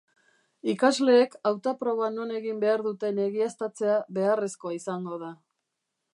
Ikasleek 0.71 1.35
hauta-proba 1.49 2.09
non 2.15 2.31
egin 2.39 2.65
behar 2.65 2.85
duten 2.89 3.23
egiaztatzea 3.27 4.01
beharrezkoa 4.19 4.77
izango 4.81 5.23
da. 5.27 5.33